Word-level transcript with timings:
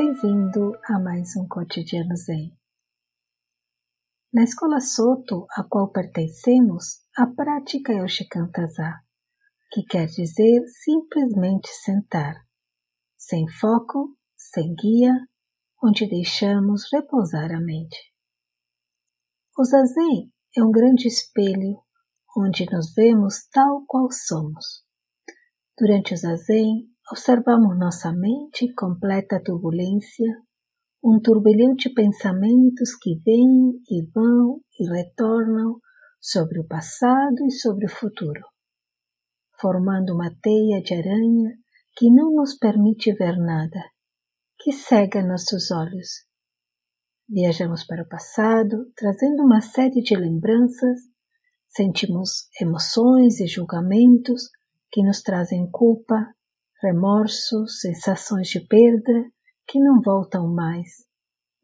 Bem-vindo 0.00 0.78
a 0.84 1.00
mais 1.00 1.34
um 1.34 1.48
Cotidiano 1.48 2.14
Zen. 2.14 2.56
Na 4.32 4.44
escola 4.44 4.78
Soto, 4.78 5.44
a 5.50 5.64
qual 5.64 5.90
pertencemos, 5.90 7.00
a 7.16 7.26
prática 7.26 7.92
é 7.92 8.00
o 8.00 8.06
Shikantaza, 8.06 8.94
que 9.72 9.82
quer 9.82 10.06
dizer 10.06 10.62
simplesmente 10.84 11.66
sentar, 11.82 12.36
sem 13.16 13.48
foco, 13.48 14.16
sem 14.36 14.72
guia, 14.76 15.12
onde 15.82 16.08
deixamos 16.08 16.84
repousar 16.92 17.50
a 17.50 17.60
mente. 17.60 17.98
O 19.58 19.64
Zazen 19.64 20.32
é 20.56 20.62
um 20.62 20.70
grande 20.70 21.08
espelho 21.08 21.82
onde 22.36 22.70
nos 22.70 22.94
vemos 22.94 23.48
tal 23.50 23.84
qual 23.84 24.12
somos. 24.12 24.84
Durante 25.76 26.14
o 26.14 26.16
Zazen, 26.16 26.88
observamos 27.10 27.78
nossa 27.78 28.12
mente 28.12 28.72
completa 28.74 29.42
turbulência, 29.42 30.42
um 31.02 31.20
turbilhão 31.20 31.74
de 31.74 31.90
pensamentos 31.90 32.94
que 33.00 33.14
vêm 33.24 33.80
e 33.88 34.04
vão 34.12 34.60
e 34.78 34.88
retornam 34.88 35.80
sobre 36.20 36.60
o 36.60 36.66
passado 36.66 37.46
e 37.46 37.50
sobre 37.50 37.86
o 37.86 37.90
futuro, 37.90 38.42
formando 39.58 40.14
uma 40.14 40.30
teia 40.42 40.82
de 40.82 40.94
aranha 40.94 41.56
que 41.96 42.10
não 42.10 42.32
nos 42.34 42.58
permite 42.58 43.12
ver 43.14 43.38
nada, 43.38 43.80
que 44.58 44.72
cega 44.72 45.24
nossos 45.24 45.70
olhos. 45.70 46.26
Viajamos 47.28 47.84
para 47.84 48.02
o 48.02 48.08
passado, 48.08 48.90
trazendo 48.96 49.44
uma 49.44 49.60
série 49.60 50.02
de 50.02 50.16
lembranças, 50.16 51.00
sentimos 51.68 52.48
emoções 52.60 53.40
e 53.40 53.46
julgamentos 53.46 54.48
que 54.90 55.02
nos 55.02 55.22
trazem 55.22 55.70
culpa, 55.70 56.34
remorso, 56.80 57.66
sensações 57.66 58.48
de 58.48 58.60
perda 58.60 59.30
que 59.66 59.80
não 59.80 60.00
voltam 60.00 60.46
mais, 60.46 61.06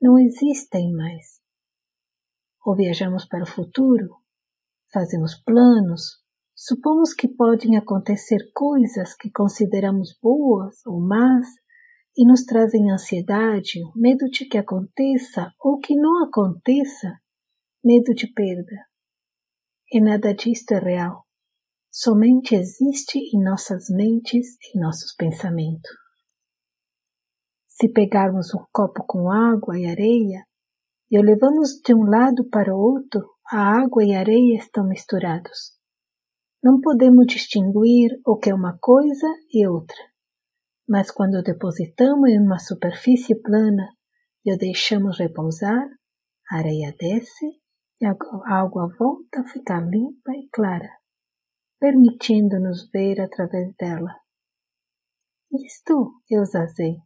não 0.01 0.19
existem 0.19 0.93
mais. 0.93 1.41
Ou 2.67 2.75
viajamos 2.75 3.25
para 3.25 3.45
o 3.45 3.47
futuro, 3.47 4.17
fazemos 4.93 5.35
planos, 5.35 6.21
supomos 6.55 7.15
que 7.15 7.29
podem 7.29 7.77
acontecer 7.77 8.51
coisas 8.53 9.15
que 9.15 9.31
consideramos 9.31 10.19
boas 10.21 10.85
ou 10.87 11.01
más 11.01 11.47
e 12.17 12.27
nos 12.27 12.45
trazem 12.45 12.91
ansiedade, 12.91 13.81
medo 13.95 14.29
de 14.29 14.47
que 14.47 14.59
aconteça 14.59 15.53
ou 15.61 15.79
que 15.79 15.95
não 15.95 16.25
aconteça, 16.25 17.19
medo 17.85 18.15
de 18.15 18.27
perda. 18.33 18.87
E 19.93 20.01
nada 20.01 20.35
disto 20.35 20.73
é 20.73 20.79
real 20.79 21.24
somente 21.97 22.57
existe 22.57 23.21
em 23.21 23.41
nossas 23.41 23.89
mentes 23.89 24.57
e 24.75 24.81
nossos 24.81 25.15
pensamentos. 25.15 25.93
Se 27.69 27.89
pegarmos 27.89 28.53
um 28.53 28.65
copo 28.73 29.05
com 29.07 29.31
água 29.31 29.79
e 29.79 29.87
areia 29.87 30.45
e 31.09 31.17
o 31.17 31.23
levamos 31.23 31.81
de 31.87 31.95
um 31.95 32.03
lado 32.03 32.51
para 32.51 32.75
o 32.75 32.79
outro, 32.79 33.25
a 33.49 33.81
água 33.81 34.03
e 34.03 34.13
a 34.13 34.19
areia 34.19 34.59
estão 34.59 34.89
misturados. 34.89 35.79
Não 36.61 36.81
podemos 36.81 37.27
distinguir 37.29 38.11
o 38.27 38.37
que 38.39 38.51
é 38.51 38.55
uma 38.55 38.77
coisa 38.81 39.29
e 39.53 39.65
outra, 39.65 39.97
mas 40.89 41.13
quando 41.13 41.45
depositamos 41.45 42.29
em 42.29 42.41
uma 42.41 42.59
superfície 42.59 43.41
plana 43.41 43.89
e 44.45 44.53
o 44.53 44.59
deixamos 44.59 45.21
repousar, 45.21 45.87
a 46.51 46.57
areia 46.57 46.93
desce 46.99 47.47
e 48.01 48.05
a 48.05 48.17
água 48.47 48.89
volta 48.99 49.43
a 49.43 49.45
ficar 49.45 49.81
limpa 49.89 50.33
e 50.33 50.49
clara 50.49 51.04
permitindo-nos 51.85 52.89
ver 52.91 53.21
através 53.21 53.75
dela. 53.77 54.19
Isto 55.53 56.15
é 56.33 56.41
o 56.41 56.45
zazen. 56.47 56.97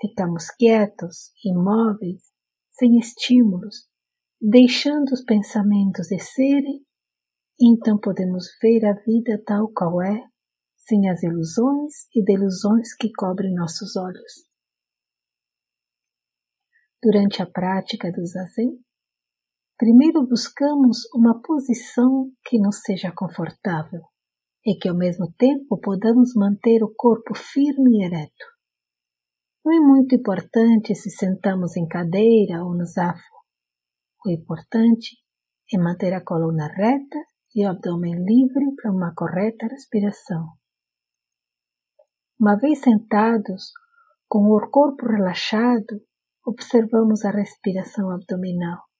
Ficamos 0.00 0.48
quietos, 0.52 1.34
imóveis, 1.44 2.22
sem 2.70 2.96
estímulos, 2.98 3.86
deixando 4.40 5.12
os 5.12 5.22
pensamentos 5.22 6.08
descerem, 6.08 6.82
então 7.60 7.98
podemos 8.00 8.46
ver 8.62 8.86
a 8.86 8.94
vida 8.94 9.42
tal 9.44 9.70
qual 9.70 10.00
é, 10.00 10.18
sem 10.78 11.10
as 11.10 11.22
ilusões 11.22 12.08
e 12.14 12.24
delusões 12.24 12.96
que 12.96 13.12
cobrem 13.12 13.54
nossos 13.54 13.96
olhos. 13.96 14.48
Durante 17.02 17.42
a 17.42 17.46
prática 17.46 18.10
do 18.10 18.24
zazen, 18.24 18.82
Primeiro 19.76 20.24
buscamos 20.24 20.98
uma 21.12 21.42
posição 21.42 22.30
que 22.44 22.60
nos 22.60 22.82
seja 22.82 23.12
confortável 23.12 24.02
e 24.64 24.78
que 24.78 24.88
ao 24.88 24.96
mesmo 24.96 25.32
tempo 25.36 25.80
podamos 25.80 26.32
manter 26.36 26.84
o 26.84 26.94
corpo 26.94 27.34
firme 27.34 27.98
e 27.98 28.04
ereto. 28.04 28.46
Não 29.64 29.74
é 29.74 29.80
muito 29.80 30.14
importante 30.14 30.94
se 30.94 31.10
sentamos 31.10 31.76
em 31.76 31.88
cadeira 31.88 32.62
ou 32.62 32.72
no 32.72 32.86
zafo. 32.86 33.34
O 34.24 34.30
importante 34.30 35.16
é 35.72 35.76
manter 35.76 36.14
a 36.14 36.24
coluna 36.24 36.68
reta 36.68 37.18
e 37.52 37.66
o 37.66 37.70
abdômen 37.70 38.24
livre 38.24 38.76
para 38.76 38.92
uma 38.92 39.12
correta 39.12 39.66
respiração. 39.66 40.50
Uma 42.38 42.56
vez 42.56 42.78
sentados, 42.78 43.72
com 44.28 44.46
o 44.50 44.70
corpo 44.70 45.04
relaxado, 45.04 46.00
observamos 46.46 47.24
a 47.24 47.32
respiração 47.32 48.12
abdominal. 48.12 48.93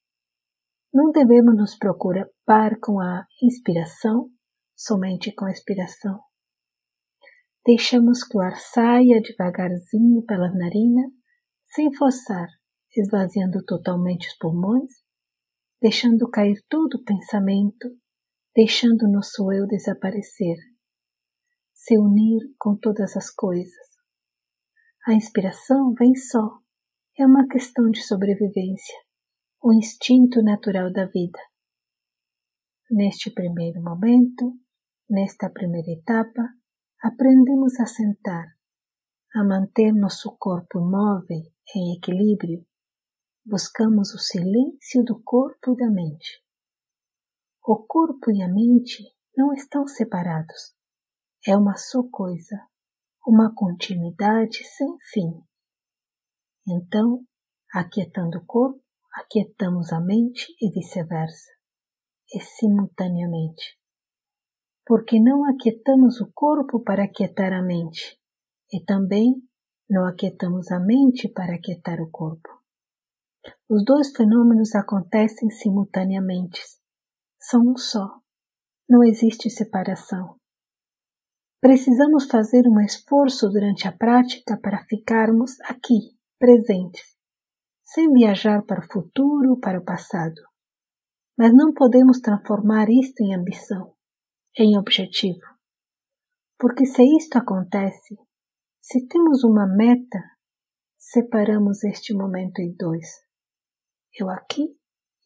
Não 0.94 1.10
devemos 1.10 1.56
nos 1.56 1.76
preocupar 1.76 2.78
com 2.80 3.00
a 3.00 3.26
inspiração, 3.42 4.30
somente 4.76 5.34
com 5.34 5.44
a 5.44 5.50
expiração. 5.50 6.20
Deixamos 7.66 8.22
que 8.22 8.36
o 8.36 8.40
ar 8.40 8.56
saia 8.60 9.20
devagarzinho 9.20 10.24
pela 10.24 10.52
narina, 10.52 11.02
sem 11.64 11.92
forçar, 11.92 12.46
esvaziando 12.96 13.64
totalmente 13.64 14.28
os 14.28 14.36
pulmões, 14.38 14.92
deixando 15.82 16.30
cair 16.30 16.62
todo 16.68 16.94
o 16.94 17.02
pensamento, 17.02 17.90
deixando 18.54 19.10
nosso 19.10 19.50
eu 19.50 19.66
desaparecer, 19.66 20.56
se 21.72 21.98
unir 21.98 22.40
com 22.56 22.78
todas 22.80 23.16
as 23.16 23.30
coisas. 23.30 23.88
A 25.08 25.12
inspiração 25.12 25.92
vem 25.98 26.14
só, 26.14 26.60
é 27.18 27.26
uma 27.26 27.48
questão 27.48 27.90
de 27.90 28.00
sobrevivência 28.00 29.03
o 29.66 29.72
instinto 29.72 30.42
natural 30.42 30.92
da 30.92 31.06
vida. 31.06 31.38
Neste 32.90 33.30
primeiro 33.30 33.82
momento, 33.82 34.52
nesta 35.08 35.48
primeira 35.48 35.90
etapa, 35.90 36.42
aprendemos 37.02 37.80
a 37.80 37.86
sentar, 37.86 38.44
a 39.34 39.42
manter 39.42 39.90
nosso 39.94 40.36
corpo 40.38 40.78
imóvel 40.78 41.50
em 41.74 41.96
equilíbrio. 41.96 42.62
Buscamos 43.42 44.12
o 44.12 44.18
silêncio 44.18 45.02
do 45.02 45.22
corpo 45.22 45.72
e 45.72 45.76
da 45.78 45.90
mente. 45.90 46.44
O 47.66 47.78
corpo 47.86 48.30
e 48.30 48.42
a 48.42 48.48
mente 48.48 49.02
não 49.34 49.54
estão 49.54 49.86
separados. 49.86 50.74
É 51.48 51.56
uma 51.56 51.78
só 51.78 52.02
coisa, 52.12 52.68
uma 53.26 53.50
continuidade 53.54 54.62
sem 54.62 54.94
fim. 55.10 55.42
Então, 56.68 57.24
aquietando 57.72 58.40
o 58.40 58.44
corpo, 58.44 58.83
aquietamos 59.14 59.92
a 59.92 60.00
mente 60.00 60.44
e 60.60 60.70
vice-versa, 60.72 61.50
e 62.34 62.40
simultaneamente. 62.40 63.78
Porque 64.84 65.20
não 65.20 65.48
aquietamos 65.48 66.20
o 66.20 66.30
corpo 66.34 66.82
para 66.82 67.04
aquietar 67.04 67.52
a 67.52 67.62
mente, 67.62 68.18
e 68.72 68.84
também 68.84 69.34
não 69.88 70.04
aquietamos 70.04 70.70
a 70.72 70.80
mente 70.80 71.28
para 71.28 71.54
aquietar 71.54 72.00
o 72.00 72.10
corpo. 72.10 72.48
Os 73.68 73.84
dois 73.84 74.10
fenômenos 74.10 74.74
acontecem 74.74 75.48
simultaneamente, 75.48 76.60
são 77.40 77.60
um 77.60 77.76
só, 77.76 78.20
não 78.88 79.04
existe 79.04 79.48
separação. 79.48 80.36
Precisamos 81.60 82.26
fazer 82.26 82.66
um 82.66 82.80
esforço 82.80 83.48
durante 83.48 83.86
a 83.86 83.92
prática 83.92 84.58
para 84.60 84.84
ficarmos 84.84 85.58
aqui, 85.60 86.18
presentes 86.38 87.13
sem 87.94 88.12
viajar 88.12 88.64
para 88.66 88.84
o 88.84 88.92
futuro 88.92 89.60
para 89.60 89.78
o 89.78 89.84
passado. 89.84 90.42
Mas 91.38 91.52
não 91.54 91.72
podemos 91.72 92.18
transformar 92.20 92.88
isto 92.90 93.20
em 93.20 93.32
ambição, 93.36 93.94
em 94.58 94.76
objetivo. 94.76 95.46
Porque 96.58 96.86
se 96.86 97.04
isto 97.04 97.38
acontece, 97.38 98.16
se 98.80 99.06
temos 99.06 99.44
uma 99.44 99.66
meta, 99.68 100.18
separamos 100.98 101.84
este 101.84 102.12
momento 102.14 102.58
em 102.58 102.74
dois. 102.76 103.06
Eu 104.12 104.28
aqui 104.28 104.76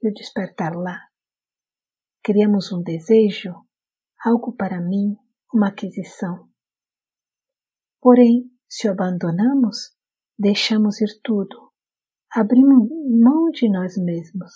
e 0.03 0.09
o 0.11 0.13
despertar 0.13 0.75
lá. 0.77 1.09
Criamos 2.23 2.71
um 2.71 2.83
desejo, 2.83 3.55
algo 4.23 4.55
para 4.55 4.79
mim, 4.79 5.17
uma 5.55 5.69
aquisição. 5.69 6.51
Porém, 7.99 8.51
se 8.69 8.89
o 8.89 8.93
abandonamos, 8.93 9.97
deixamos 10.39 11.01
ir 11.01 11.19
tudo, 11.23 11.68
abrimos 12.35 12.89
mão 13.21 13.51
de 13.51 13.71
nós 13.71 13.97
mesmos. 13.97 14.53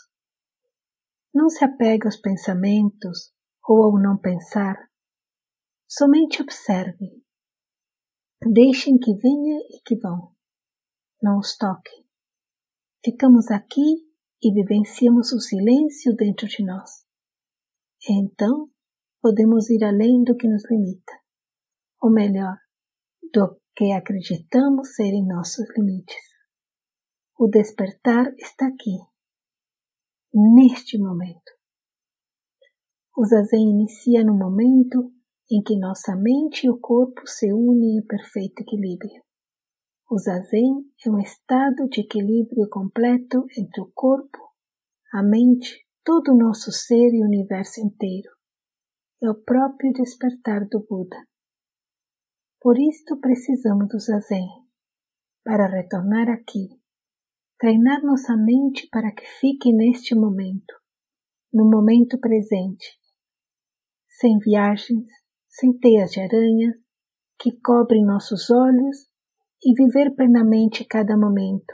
Não 1.34 1.48
se 1.48 1.64
apegue 1.64 2.06
aos 2.06 2.16
pensamentos 2.16 3.32
ou 3.66 3.82
ao 3.84 4.00
não 4.00 4.18
pensar. 4.18 4.76
Somente 5.88 6.42
observe. 6.42 7.22
Deixem 8.52 8.98
que 8.98 9.14
venha 9.14 9.58
e 9.70 9.80
que 9.84 9.96
vão. 9.96 10.32
não 11.22 11.38
os 11.38 11.56
toque. 11.56 12.04
Ficamos 13.04 13.50
aqui 13.50 14.12
e 14.42 14.52
vivenciamos 14.52 15.32
o 15.32 15.40
silêncio 15.40 16.14
dentro 16.16 16.48
de 16.48 16.64
nós. 16.64 17.04
Então, 18.08 18.68
podemos 19.20 19.70
ir 19.70 19.84
além 19.84 20.24
do 20.24 20.36
que 20.36 20.48
nos 20.48 20.68
limita, 20.68 21.12
ou 22.00 22.12
melhor, 22.12 22.56
do 23.32 23.60
que 23.76 23.92
acreditamos 23.92 24.96
serem 24.96 25.24
nossos 25.24 25.64
limites. 25.76 26.31
O 27.44 27.48
despertar 27.48 28.32
está 28.38 28.68
aqui, 28.68 28.96
neste 30.32 30.96
momento. 30.96 31.50
O 33.18 33.24
zazen 33.24 33.68
inicia 33.68 34.22
no 34.22 34.32
momento 34.32 35.12
em 35.50 35.60
que 35.60 35.76
nossa 35.76 36.14
mente 36.14 36.68
e 36.68 36.70
o 36.70 36.78
corpo 36.78 37.26
se 37.26 37.52
unem 37.52 37.98
em 37.98 38.06
perfeito 38.06 38.60
equilíbrio. 38.60 39.24
O 40.08 40.18
zazen 40.18 40.84
é 41.04 41.10
um 41.10 41.18
estado 41.18 41.88
de 41.88 42.02
equilíbrio 42.02 42.68
completo 42.70 43.44
entre 43.58 43.80
o 43.80 43.90
corpo, 43.92 44.38
a 45.12 45.20
mente, 45.20 45.84
todo 46.04 46.30
o 46.30 46.38
nosso 46.38 46.70
ser 46.70 47.12
e 47.12 47.24
o 47.24 47.26
universo 47.26 47.80
inteiro. 47.80 48.30
É 49.20 49.28
o 49.28 49.34
próprio 49.34 49.92
despertar 49.92 50.68
do 50.68 50.86
Buda. 50.88 51.16
Por 52.60 52.78
isto 52.78 53.18
precisamos 53.18 53.88
do 53.88 53.98
zazen, 53.98 54.46
para 55.42 55.66
retornar 55.66 56.28
aqui, 56.28 56.80
treinar 57.62 58.02
nossa 58.02 58.36
mente 58.36 58.88
para 58.90 59.14
que 59.14 59.24
fique 59.38 59.72
neste 59.72 60.16
momento, 60.16 60.74
no 61.52 61.70
momento 61.70 62.18
presente, 62.18 62.98
sem 64.18 64.36
viagens, 64.40 65.06
sem 65.48 65.72
teias 65.78 66.10
de 66.10 66.20
aranha 66.20 66.74
que 67.38 67.52
cobrem 67.60 68.04
nossos 68.04 68.50
olhos 68.50 69.08
e 69.64 69.74
viver 69.74 70.12
plenamente 70.16 70.84
cada 70.84 71.16
momento, 71.16 71.72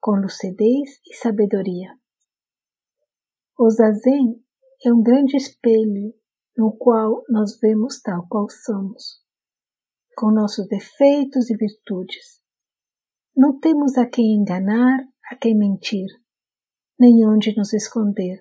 com 0.00 0.12
lucidez 0.12 1.00
e 1.04 1.16
sabedoria. 1.16 1.90
O 3.58 3.68
zazen 3.68 4.40
é 4.84 4.92
um 4.92 5.02
grande 5.02 5.36
espelho 5.36 6.14
no 6.56 6.70
qual 6.78 7.24
nós 7.28 7.58
vemos 7.60 8.00
tal 8.00 8.28
qual 8.28 8.48
somos, 8.48 9.20
com 10.16 10.30
nossos 10.30 10.68
defeitos 10.68 11.50
e 11.50 11.56
virtudes. 11.56 12.40
Não 13.36 13.58
temos 13.58 13.98
a 13.98 14.06
quem 14.06 14.36
enganar, 14.36 15.00
a 15.30 15.36
quem 15.36 15.56
mentir, 15.56 16.06
nem 16.98 17.26
onde 17.26 17.56
nos 17.56 17.72
esconder. 17.72 18.40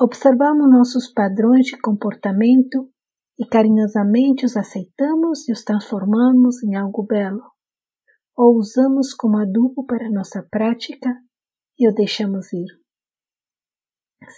Observamos 0.00 0.70
nossos 0.70 1.12
padrões 1.12 1.66
de 1.66 1.78
comportamento 1.80 2.90
e 3.38 3.46
carinhosamente 3.46 4.44
os 4.44 4.56
aceitamos 4.56 5.48
e 5.48 5.52
os 5.52 5.62
transformamos 5.62 6.62
em 6.62 6.74
algo 6.74 7.04
belo 7.04 7.42
ou 8.36 8.56
usamos 8.56 9.12
como 9.12 9.38
adubo 9.38 9.84
para 9.84 10.10
nossa 10.10 10.42
prática 10.50 11.10
e 11.78 11.88
o 11.88 11.94
deixamos 11.94 12.52
ir. 12.52 12.68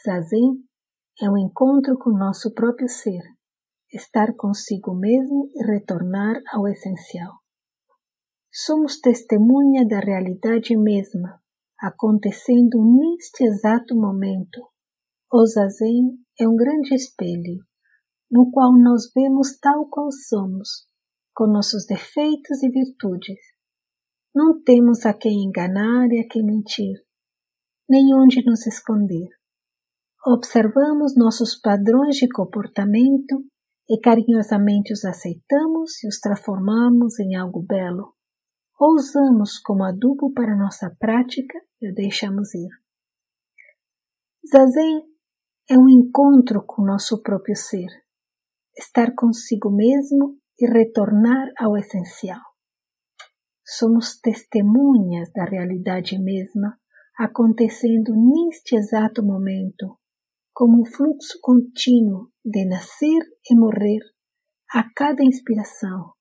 Zazen 0.05 0.65
é 1.21 1.29
um 1.31 1.39
encontro 1.39 1.97
com 1.99 2.11
nosso 2.11 2.53
próprio 2.55 2.89
ser, 2.89 3.23
estar 3.93 4.35
consigo 4.37 4.95
mesmo 4.95 5.51
e 5.55 5.65
retornar 5.65 6.41
ao 6.53 6.67
essencial. 6.67 7.33
Somos 8.53 9.01
testemunha 9.01 9.87
da 9.87 10.01
realidade 10.01 10.77
mesma, 10.77 11.41
acontecendo 11.83 12.79
neste 12.81 13.45
exato 13.45 13.97
momento. 13.97 14.61
O 15.33 15.45
Zazen 15.45 16.17
é 16.39 16.49
um 16.49 16.55
grande 16.55 16.95
espelho, 16.95 17.59
no 18.31 18.51
qual 18.53 18.73
nós 18.73 19.11
vemos 19.13 19.59
tal 19.59 19.89
qual 19.89 20.13
somos, 20.13 20.87
com 21.35 21.47
nossos 21.49 21.85
defeitos 21.87 22.63
e 22.63 22.69
virtudes, 22.71 23.41
não 24.35 24.63
temos 24.63 25.05
a 25.05 25.13
quem 25.13 25.45
enganar 25.45 26.07
e 26.13 26.21
a 26.21 26.29
quem 26.29 26.45
mentir, 26.45 26.95
nem 27.89 28.15
onde 28.15 28.45
nos 28.47 28.65
esconder. 28.67 29.29
Observamos 30.25 31.17
nossos 31.17 31.61
padrões 31.61 32.17
de 32.17 32.29
comportamento 32.29 33.45
e 33.91 33.99
carinhosamente 33.99 34.93
os 34.93 35.05
aceitamos 35.05 36.03
e 36.05 36.07
os 36.07 36.21
transformamos 36.21 37.19
em 37.19 37.35
algo 37.35 37.61
belo, 37.61 38.15
ou 38.79 38.95
usamos 38.95 39.59
como 39.59 39.85
adubo 39.85 40.33
para 40.33 40.57
nossa 40.57 40.95
prática 40.99 41.59
e 41.83 41.91
o 41.91 41.95
deixamos 41.95 42.55
ir. 42.55 42.71
Zazen 44.51 45.03
é 45.69 45.77
um 45.77 45.89
encontro 45.89 46.65
com 46.65 46.85
nosso 46.85 47.23
próprio 47.23 47.57
ser, 47.57 47.89
estar 48.79 49.15
consigo 49.15 49.71
mesmo 49.71 50.39
e 50.59 50.67
retornar 50.67 51.51
ao 51.59 51.77
essencial 51.77 52.41
somos 53.65 54.21
testemunhas 54.21 55.33
da 55.33 55.45
realidade 55.45 56.19
mesma 56.19 56.79
acontecendo 57.19 58.15
neste 58.15 58.77
exato 58.77 59.23
momento, 59.23 59.99
como 60.53 60.83
um 60.83 60.85
fluxo 60.85 61.39
contínuo 61.41 62.31
de 62.45 62.67
nascer 62.67 63.23
e 63.51 63.55
morrer 63.55 64.01
a 64.71 64.85
cada 64.95 65.25
inspiração 65.25 66.13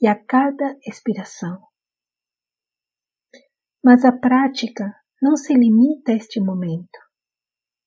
e 0.00 0.08
a 0.08 0.14
cada 0.16 0.76
expiração. 0.84 1.67
Mas 3.84 4.04
a 4.04 4.12
prática 4.12 4.94
não 5.20 5.36
se 5.36 5.54
limita 5.54 6.12
a 6.12 6.16
este 6.16 6.40
momento. 6.40 6.98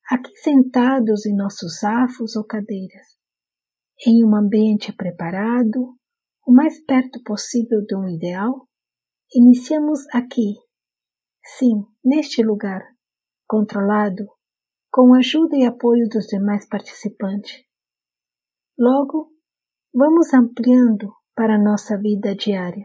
Aqui 0.09 0.35
sentados 0.38 1.25
em 1.25 1.35
nossos 1.35 1.83
afos 1.83 2.35
ou 2.35 2.43
cadeiras, 2.43 3.17
em 4.05 4.25
um 4.25 4.35
ambiente 4.35 4.91
preparado, 4.91 5.95
o 6.45 6.51
mais 6.53 6.83
perto 6.83 7.21
possível 7.23 7.85
de 7.85 7.95
um 7.95 8.07
ideal, 8.07 8.67
Iniciamos 9.33 10.01
aqui, 10.13 10.55
sim, 11.41 11.85
neste 12.03 12.43
lugar, 12.43 12.81
controlado, 13.47 14.27
com 14.91 15.13
ajuda 15.13 15.55
e 15.55 15.63
apoio 15.63 16.09
dos 16.09 16.25
demais 16.27 16.67
participantes. 16.67 17.63
Logo, 18.77 19.31
vamos 19.93 20.33
ampliando 20.33 21.13
para 21.33 21.55
a 21.55 21.63
nossa 21.63 21.97
vida 21.97 22.35
diária, 22.35 22.83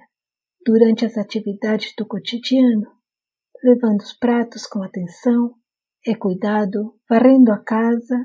durante 0.65 1.05
as 1.05 1.19
atividades 1.19 1.93
do 1.99 2.07
cotidiano, 2.07 2.96
levando 3.63 4.01
os 4.01 4.13
pratos 4.13 4.67
com 4.67 4.83
atenção 4.83 5.55
e 6.07 6.15
cuidado, 6.15 6.95
varrendo 7.09 7.53
a 7.53 7.59
casa 7.59 8.17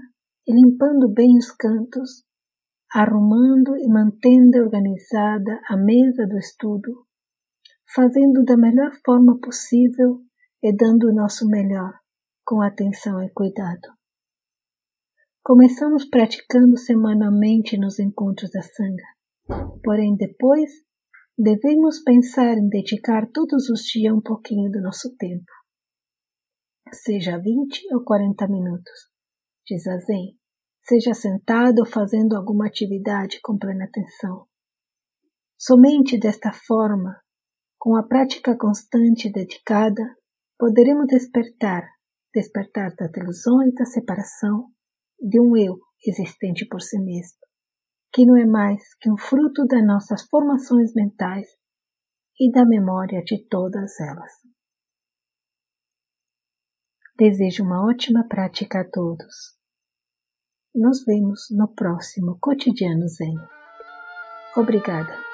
e 0.48 0.54
limpando 0.54 1.10
bem 1.10 1.38
os 1.38 1.52
cantos, 1.52 2.24
arrumando 2.94 3.78
e 3.78 3.88
mantendo 3.88 4.60
organizada 4.60 5.62
a 5.68 5.78
mesa 5.78 6.28
do 6.28 6.38
estudo 6.38 7.06
fazendo 7.94 8.44
da 8.46 8.56
melhor 8.56 8.92
forma 9.06 9.38
possível 9.40 10.22
e 10.64 10.74
dando 10.76 11.10
o 11.10 11.14
nosso 11.14 11.48
melhor, 11.48 11.94
com 12.46 12.62
atenção 12.62 13.22
e 13.22 13.30
cuidado. 13.30 13.90
Começamos 15.44 16.06
praticando 16.06 16.78
semanalmente 16.78 17.78
nos 17.78 18.00
encontros 18.00 18.52
da 18.52 18.62
Sangha, 18.62 19.74
porém 19.84 20.16
depois 20.16 20.70
devemos 21.42 22.04
pensar 22.04 22.56
em 22.56 22.70
dedicar 22.70 23.28
todos 23.32 23.68
os 23.70 23.82
dias 23.82 24.14
um 24.14 24.22
pouquinho 24.22 24.72
do 24.72 24.80
nosso 24.80 25.16
tempo, 25.18 25.52
seja 26.94 27.40
20 27.40 27.96
ou 27.96 28.04
40 28.04 28.48
minutos, 28.48 29.10
diz 29.66 29.88
a 29.88 29.98
Zen, 29.98 30.38
seja 30.84 31.16
sentado 31.16 31.80
ou 31.80 31.86
fazendo 31.88 32.36
alguma 32.36 32.68
atividade 32.68 33.40
com 33.42 33.58
plena 33.58 33.86
atenção. 33.86 34.46
Somente 35.58 36.20
desta 36.20 36.52
forma 36.54 37.20
com 37.80 37.96
a 37.96 38.04
prática 38.04 38.56
constante 38.56 39.28
e 39.28 39.32
dedicada, 39.32 40.04
poderemos 40.60 41.08
despertar, 41.08 41.90
despertar 42.32 42.94
das 42.96 43.12
ilusões 43.18 43.74
da 43.74 43.86
separação 43.86 44.68
de 45.20 45.40
um 45.40 45.58
eu 45.58 45.80
existente 46.06 46.68
por 46.68 46.82
si 46.82 47.00
mesmo, 47.00 47.40
que 48.14 48.26
não 48.26 48.38
é 48.38 48.46
mais 48.46 48.94
que 48.96 49.10
um 49.10 49.18
fruto 49.18 49.66
das 49.66 49.86
nossas 49.86 50.28
formações 50.28 50.94
mentais 50.94 51.48
e 52.40 52.52
da 52.52 52.66
memória 52.66 53.24
de 53.24 53.48
todas 53.48 54.00
elas. 54.00 54.32
Desejo 57.18 57.64
uma 57.64 57.86
ótima 57.88 58.28
prática 58.28 58.82
a 58.82 58.90
todos. 58.90 59.56
Nos 60.74 61.06
vemos 61.06 61.48
no 61.52 61.68
próximo 61.68 62.38
Cotidiano 62.40 63.08
Zen. 63.08 63.36
Obrigada. 64.56 65.31